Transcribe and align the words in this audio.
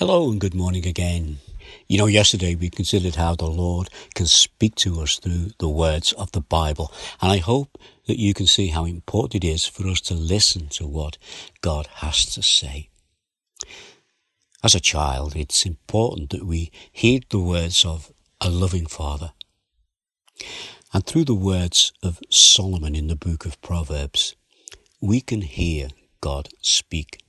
Hello 0.00 0.30
and 0.30 0.40
good 0.40 0.54
morning 0.54 0.86
again. 0.86 1.40
You 1.86 1.98
know, 1.98 2.06
yesterday 2.06 2.54
we 2.54 2.70
considered 2.70 3.16
how 3.16 3.34
the 3.34 3.44
Lord 3.44 3.90
can 4.14 4.24
speak 4.24 4.74
to 4.76 5.02
us 5.02 5.18
through 5.18 5.50
the 5.58 5.68
words 5.68 6.14
of 6.14 6.32
the 6.32 6.40
Bible. 6.40 6.90
And 7.20 7.30
I 7.30 7.36
hope 7.36 7.76
that 8.06 8.18
you 8.18 8.32
can 8.32 8.46
see 8.46 8.68
how 8.68 8.86
important 8.86 9.44
it 9.44 9.46
is 9.46 9.66
for 9.66 9.86
us 9.86 10.00
to 10.00 10.14
listen 10.14 10.68
to 10.68 10.86
what 10.86 11.18
God 11.60 11.86
has 11.96 12.24
to 12.32 12.42
say. 12.42 12.88
As 14.64 14.74
a 14.74 14.80
child, 14.80 15.36
it's 15.36 15.66
important 15.66 16.30
that 16.30 16.46
we 16.46 16.72
heed 16.90 17.26
the 17.28 17.38
words 17.38 17.84
of 17.84 18.10
a 18.40 18.48
loving 18.48 18.86
Father. 18.86 19.32
And 20.94 21.04
through 21.04 21.26
the 21.26 21.34
words 21.34 21.92
of 22.02 22.20
Solomon 22.30 22.96
in 22.96 23.08
the 23.08 23.16
book 23.16 23.44
of 23.44 23.60
Proverbs, 23.60 24.34
we 25.02 25.20
can 25.20 25.42
hear 25.42 25.88
God 26.22 26.48
speak. 26.62 27.22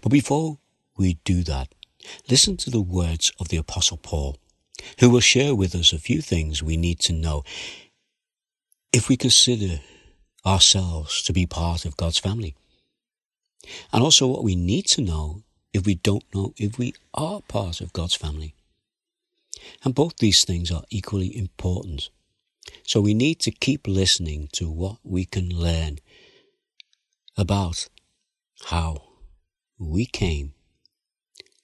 But 0.00 0.12
before 0.12 0.58
we 0.98 1.14
do 1.24 1.42
that, 1.44 1.68
listen 2.28 2.56
to 2.58 2.70
the 2.70 2.80
words 2.80 3.32
of 3.38 3.48
the 3.48 3.56
Apostle 3.56 3.96
Paul, 3.96 4.36
who 5.00 5.10
will 5.10 5.20
share 5.20 5.54
with 5.54 5.74
us 5.74 5.92
a 5.92 5.98
few 5.98 6.20
things 6.20 6.62
we 6.62 6.76
need 6.76 6.98
to 7.00 7.12
know 7.12 7.44
if 8.92 9.08
we 9.08 9.16
consider 9.16 9.80
ourselves 10.44 11.22
to 11.22 11.32
be 11.32 11.46
part 11.46 11.84
of 11.84 11.96
God's 11.96 12.18
family. 12.18 12.54
And 13.92 14.02
also 14.02 14.26
what 14.26 14.44
we 14.44 14.56
need 14.56 14.86
to 14.88 15.02
know 15.02 15.42
if 15.72 15.84
we 15.84 15.94
don't 15.94 16.24
know 16.34 16.54
if 16.56 16.78
we 16.78 16.94
are 17.14 17.42
part 17.42 17.80
of 17.80 17.92
God's 17.92 18.14
family. 18.14 18.54
And 19.84 19.94
both 19.94 20.16
these 20.16 20.44
things 20.44 20.70
are 20.70 20.84
equally 20.90 21.36
important. 21.36 22.10
So 22.84 23.00
we 23.00 23.14
need 23.14 23.40
to 23.40 23.50
keep 23.50 23.86
listening 23.86 24.48
to 24.52 24.70
what 24.70 24.98
we 25.02 25.24
can 25.24 25.50
learn 25.50 25.98
about 27.36 27.88
how 28.66 29.02
we 29.78 30.06
came 30.06 30.54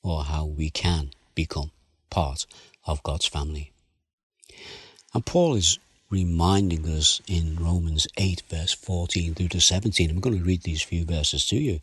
or 0.05 0.23
how 0.23 0.45
we 0.45 0.71
can 0.71 1.11
become 1.35 1.73
part 2.11 2.47
of 2.87 3.03
God's 3.03 3.27
family. 3.27 3.73
And 5.13 5.27
Paul 5.27 5.55
is 5.55 5.79
reminding 6.11 6.87
us 6.87 7.21
in 7.27 7.57
Romans 7.57 8.07
8, 8.16 8.43
verse 8.49 8.73
14 8.73 9.35
through 9.35 9.49
to 9.49 9.61
17. 9.61 10.11
I'm 10.11 10.21
going 10.21 10.38
to 10.38 10.45
read 10.45 10.63
these 10.63 10.83
few 10.83 11.05
verses 11.05 11.46
to 11.46 11.57
you. 11.57 11.80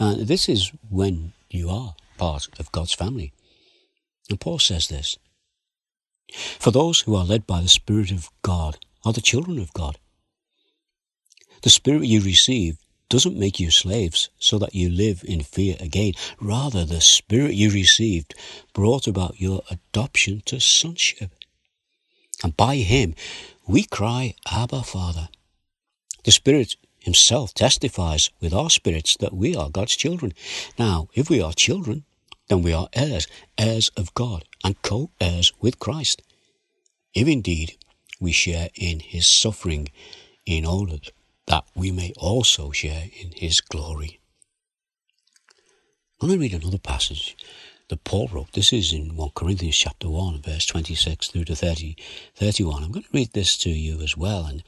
And 0.00 0.26
this 0.26 0.48
is 0.48 0.72
when 0.88 1.32
you 1.50 1.68
are 1.68 1.94
part 2.16 2.48
of 2.58 2.72
God's 2.72 2.94
family. 2.94 3.32
And 4.30 4.40
Paul 4.40 4.58
says 4.58 4.88
this 4.88 5.18
For 6.32 6.70
those 6.70 7.00
who 7.00 7.14
are 7.16 7.24
led 7.24 7.46
by 7.46 7.60
the 7.60 7.68
Spirit 7.68 8.10
of 8.10 8.30
God 8.42 8.78
are 9.04 9.12
the 9.12 9.20
children 9.20 9.58
of 9.58 9.72
God. 9.72 9.98
The 11.62 11.70
Spirit 11.70 12.04
you 12.04 12.20
receive 12.20 12.78
doesn't 13.08 13.38
make 13.38 13.58
you 13.58 13.70
slaves 13.70 14.28
so 14.38 14.58
that 14.58 14.74
you 14.74 14.90
live 14.90 15.24
in 15.26 15.42
fear 15.42 15.76
again. 15.80 16.12
Rather, 16.40 16.84
the 16.84 17.00
Spirit 17.00 17.54
you 17.54 17.70
received 17.70 18.34
brought 18.72 19.06
about 19.06 19.40
your 19.40 19.62
adoption 19.70 20.42
to 20.46 20.60
sonship. 20.60 21.30
And 22.42 22.56
by 22.56 22.76
Him, 22.76 23.14
we 23.66 23.84
cry, 23.84 24.34
Abba, 24.50 24.82
Father. 24.82 25.28
The 26.24 26.32
Spirit 26.32 26.76
Himself 26.98 27.54
testifies 27.54 28.30
with 28.40 28.52
our 28.52 28.70
spirits 28.70 29.16
that 29.18 29.34
we 29.34 29.56
are 29.56 29.70
God's 29.70 29.96
children. 29.96 30.34
Now, 30.78 31.08
if 31.14 31.30
we 31.30 31.40
are 31.40 31.52
children, 31.52 32.04
then 32.48 32.62
we 32.62 32.72
are 32.72 32.88
heirs, 32.92 33.26
heirs 33.56 33.90
of 33.96 34.14
God, 34.14 34.44
and 34.64 34.80
co 34.82 35.10
heirs 35.20 35.52
with 35.60 35.78
Christ. 35.78 36.22
If 37.14 37.26
indeed 37.28 37.76
we 38.20 38.32
share 38.32 38.68
in 38.74 39.00
His 39.00 39.26
suffering, 39.26 39.88
in 40.46 40.64
order 40.64 40.96
that 40.96 41.12
we 41.74 41.90
may 41.90 42.12
also 42.16 42.70
share 42.70 43.04
in 43.20 43.32
his 43.32 43.60
glory. 43.60 44.20
I'm 46.20 46.28
going 46.28 46.38
to 46.38 46.42
read 46.42 46.54
another 46.54 46.78
passage 46.78 47.36
that 47.88 48.04
Paul 48.04 48.28
wrote. 48.32 48.52
This 48.52 48.72
is 48.72 48.92
in 48.92 49.16
1 49.16 49.30
Corinthians 49.34 49.76
chapter 49.76 50.10
1, 50.10 50.42
verse 50.42 50.66
26 50.66 51.28
through 51.28 51.44
to 51.44 51.56
30, 51.56 51.96
31. 52.34 52.84
I'm 52.84 52.92
going 52.92 53.04
to 53.04 53.08
read 53.12 53.32
this 53.32 53.56
to 53.58 53.70
you 53.70 54.00
as 54.00 54.16
well 54.16 54.44
and 54.44 54.62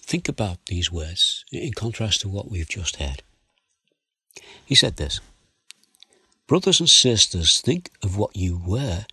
think 0.00 0.28
about 0.28 0.66
these 0.66 0.92
words 0.92 1.44
in 1.52 1.72
contrast 1.72 2.20
to 2.22 2.28
what 2.28 2.50
we've 2.50 2.68
just 2.68 2.96
heard. 2.96 3.22
He 4.64 4.74
said 4.74 4.96
this 4.96 5.20
Brothers 6.46 6.78
and 6.80 6.88
sisters, 6.88 7.60
think 7.60 7.90
of 8.02 8.16
what 8.16 8.36
you 8.36 8.60
were 8.64 9.06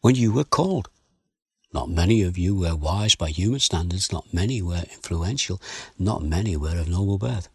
when 0.00 0.14
you 0.14 0.32
were 0.32 0.44
called. 0.44 0.88
Not 1.72 1.90
many 1.90 2.22
of 2.22 2.38
you 2.38 2.54
were 2.54 2.74
wise 2.74 3.14
by 3.14 3.30
human 3.30 3.60
standards, 3.60 4.10
not 4.10 4.32
many 4.32 4.62
were 4.62 4.84
influential, 4.90 5.60
not 5.98 6.22
many 6.22 6.56
were 6.56 6.78
of 6.78 6.88
noble 6.88 7.18
birth. 7.18 7.48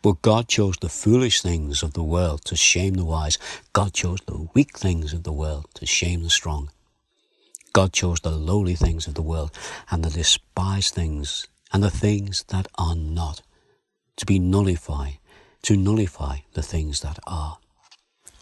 But 0.00 0.22
God 0.22 0.48
chose 0.48 0.76
the 0.76 0.88
foolish 0.88 1.40
things 1.42 1.82
of 1.82 1.94
the 1.94 2.02
world 2.02 2.44
to 2.46 2.56
shame 2.56 2.94
the 2.94 3.04
wise. 3.04 3.38
God 3.72 3.94
chose 3.94 4.20
the 4.26 4.48
weak 4.54 4.78
things 4.78 5.12
of 5.12 5.22
the 5.22 5.32
world 5.32 5.66
to 5.74 5.86
shame 5.86 6.22
the 6.22 6.30
strong. 6.30 6.70
God 7.72 7.92
chose 7.92 8.20
the 8.20 8.30
lowly 8.30 8.74
things 8.74 9.06
of 9.06 9.14
the 9.14 9.22
world 9.22 9.50
and 9.90 10.04
the 10.04 10.10
despised 10.10 10.94
things 10.94 11.48
and 11.72 11.82
the 11.82 11.90
things 11.90 12.44
that 12.48 12.68
are 12.76 12.94
not 12.94 13.42
to 14.16 14.26
be 14.26 14.38
nullify, 14.38 15.12
to 15.62 15.76
nullify 15.76 16.38
the 16.52 16.62
things 16.62 17.00
that 17.00 17.18
are, 17.26 17.58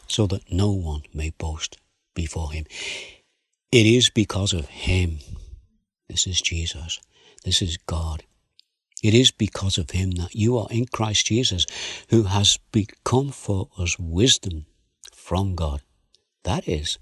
so 0.07 0.27
that 0.27 0.53
no 0.53 0.71
one 0.71 1.03
may 1.15 1.31
boast 1.31 1.79
before 2.15 2.53
him. 2.53 2.67
It 3.73 3.87
is 3.87 4.11
because 4.11 4.53
of 4.53 4.69
Him. 4.69 5.21
This 6.07 6.27
is 6.27 6.43
Jesus. 6.43 7.01
This 7.43 7.63
is 7.63 7.79
God. 7.79 8.23
It 9.03 9.15
is 9.15 9.31
because 9.31 9.79
of 9.79 9.93
Him 9.93 10.11
that 10.13 10.35
you 10.35 10.59
are 10.59 10.69
in 10.71 10.85
Christ 10.85 11.25
Jesus, 11.27 11.67
who 12.11 12.25
has 12.25 12.59
become 12.71 13.31
for 13.31 13.71
us 13.79 13.99
wisdom 13.99 14.67
from 15.15 15.55
God. 15.55 15.81
That 16.45 16.69
is 16.69 16.99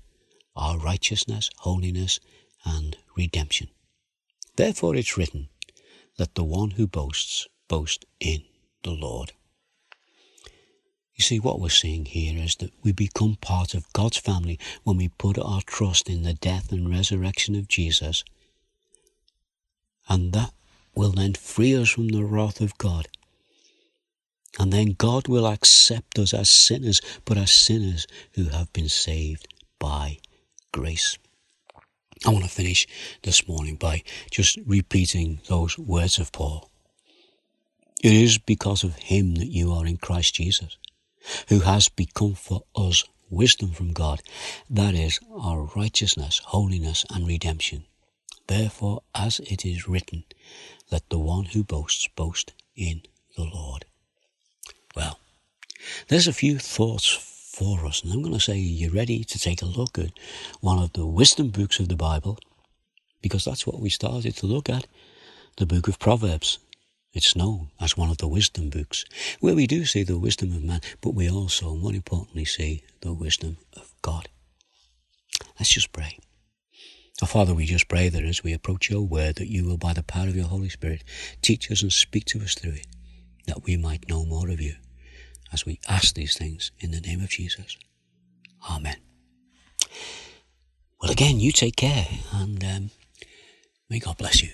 our 0.54 0.78
righteousness, 0.78 1.50
holiness, 1.58 2.20
and 2.64 2.96
redemption. 3.16 3.68
Therefore 4.54 4.94
it's 4.94 5.16
written, 5.16 5.48
Let 6.20 6.36
the 6.36 6.44
one 6.44 6.70
who 6.72 6.86
boasts 6.86 7.48
boast 7.66 8.04
in 8.20 8.44
the 8.84 8.92
Lord. 8.92 9.32
You 11.20 11.24
see, 11.24 11.38
what 11.38 11.60
we're 11.60 11.68
seeing 11.68 12.06
here 12.06 12.42
is 12.42 12.56
that 12.56 12.72
we 12.82 12.92
become 12.92 13.36
part 13.42 13.74
of 13.74 13.92
God's 13.92 14.16
family 14.16 14.58
when 14.84 14.96
we 14.96 15.08
put 15.08 15.38
our 15.38 15.60
trust 15.60 16.08
in 16.08 16.22
the 16.22 16.32
death 16.32 16.72
and 16.72 16.88
resurrection 16.88 17.54
of 17.56 17.68
Jesus. 17.68 18.24
And 20.08 20.32
that 20.32 20.54
will 20.94 21.12
then 21.12 21.34
free 21.34 21.76
us 21.76 21.90
from 21.90 22.08
the 22.08 22.24
wrath 22.24 22.62
of 22.62 22.78
God. 22.78 23.06
And 24.58 24.72
then 24.72 24.94
God 24.96 25.28
will 25.28 25.46
accept 25.46 26.18
us 26.18 26.32
as 26.32 26.48
sinners, 26.48 27.02
but 27.26 27.36
as 27.36 27.52
sinners 27.52 28.06
who 28.32 28.44
have 28.44 28.72
been 28.72 28.88
saved 28.88 29.46
by 29.78 30.20
grace. 30.72 31.18
I 32.24 32.30
want 32.30 32.44
to 32.44 32.50
finish 32.50 32.86
this 33.24 33.46
morning 33.46 33.76
by 33.76 34.04
just 34.30 34.58
repeating 34.64 35.40
those 35.48 35.76
words 35.76 36.18
of 36.18 36.32
Paul. 36.32 36.70
It 38.02 38.14
is 38.14 38.38
because 38.38 38.82
of 38.82 38.96
him 38.96 39.34
that 39.34 39.48
you 39.48 39.70
are 39.74 39.84
in 39.84 39.98
Christ 39.98 40.36
Jesus 40.36 40.78
who 41.48 41.60
has 41.60 41.88
become 41.88 42.34
for 42.34 42.62
us 42.76 43.04
wisdom 43.30 43.70
from 43.70 43.92
God, 43.92 44.22
that 44.68 44.94
is 44.94 45.20
our 45.32 45.70
righteousness, 45.76 46.40
holiness, 46.46 47.04
and 47.10 47.26
redemption. 47.26 47.84
Therefore, 48.46 49.02
as 49.14 49.38
it 49.40 49.64
is 49.64 49.88
written, 49.88 50.24
let 50.90 51.08
the 51.08 51.18
one 51.18 51.46
who 51.46 51.62
boasts 51.62 52.08
boast 52.16 52.52
in 52.74 53.02
the 53.36 53.44
Lord. 53.44 53.84
Well, 54.96 55.20
there's 56.08 56.26
a 56.26 56.32
few 56.32 56.58
thoughts 56.58 57.06
for 57.06 57.86
us, 57.86 58.02
and 58.02 58.12
I'm 58.12 58.22
going 58.22 58.34
to 58.34 58.40
say, 58.40 58.54
are 58.54 58.56
you 58.56 58.90
ready 58.90 59.22
to 59.22 59.38
take 59.38 59.62
a 59.62 59.66
look 59.66 59.98
at 59.98 60.10
one 60.60 60.82
of 60.82 60.92
the 60.94 61.06
wisdom 61.06 61.50
books 61.50 61.78
of 61.78 61.88
the 61.88 61.96
Bible? 61.96 62.38
Because 63.22 63.44
that's 63.44 63.66
what 63.66 63.80
we 63.80 63.90
started 63.90 64.36
to 64.36 64.46
look 64.46 64.68
at 64.68 64.86
the 65.56 65.66
book 65.66 65.88
of 65.88 65.98
Proverbs. 65.98 66.58
It's 67.12 67.34
known 67.34 67.70
as 67.80 67.96
one 67.96 68.10
of 68.10 68.18
the 68.18 68.28
wisdom 68.28 68.70
books, 68.70 69.04
where 69.40 69.54
we 69.54 69.66
do 69.66 69.84
see 69.84 70.04
the 70.04 70.18
wisdom 70.18 70.52
of 70.52 70.62
man, 70.62 70.80
but 71.00 71.14
we 71.14 71.28
also, 71.28 71.74
more 71.74 71.92
importantly, 71.92 72.44
see 72.44 72.84
the 73.00 73.12
wisdom 73.12 73.56
of 73.76 73.92
God. 74.00 74.28
Let's 75.58 75.70
just 75.70 75.92
pray. 75.92 76.18
Our 77.20 77.28
Father, 77.28 77.52
we 77.52 77.66
just 77.66 77.88
pray 77.88 78.08
that 78.08 78.24
as 78.24 78.42
we 78.42 78.52
approach 78.52 78.88
your 78.88 79.02
word, 79.02 79.36
that 79.36 79.50
you 79.50 79.66
will, 79.66 79.76
by 79.76 79.92
the 79.92 80.02
power 80.02 80.28
of 80.28 80.36
your 80.36 80.46
Holy 80.46 80.70
Spirit, 80.70 81.04
teach 81.42 81.70
us 81.70 81.82
and 81.82 81.92
speak 81.92 82.24
to 82.26 82.40
us 82.40 82.54
through 82.54 82.72
it, 82.72 82.86
that 83.46 83.64
we 83.64 83.76
might 83.76 84.08
know 84.08 84.24
more 84.24 84.48
of 84.48 84.60
you, 84.60 84.76
as 85.52 85.66
we 85.66 85.80
ask 85.88 86.14
these 86.14 86.38
things 86.38 86.70
in 86.78 86.92
the 86.92 87.00
name 87.00 87.20
of 87.20 87.28
Jesus. 87.28 87.76
Amen. 88.70 88.96
Well, 91.00 91.10
again, 91.10 91.40
you 91.40 91.52
take 91.52 91.76
care, 91.76 92.06
and 92.32 92.62
um, 92.64 92.90
may 93.88 93.98
God 93.98 94.16
bless 94.16 94.42
you. 94.42 94.50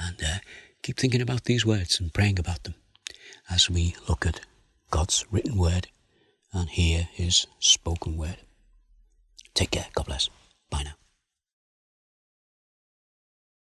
And 0.00 0.16
uh, 0.22 0.38
keep 0.82 0.98
thinking 0.98 1.22
about 1.22 1.44
these 1.44 1.64
words 1.64 2.00
and 2.00 2.12
praying 2.12 2.38
about 2.38 2.64
them 2.64 2.74
as 3.50 3.70
we 3.70 3.94
look 4.08 4.26
at 4.26 4.40
God's 4.90 5.24
written 5.30 5.56
word 5.56 5.88
and 6.52 6.68
hear 6.68 7.08
his 7.12 7.46
spoken 7.60 8.16
word. 8.16 8.38
Take 9.54 9.70
care. 9.70 9.86
God 9.94 10.06
bless. 10.06 10.28
Bye 10.70 10.82
now. 10.84 11.01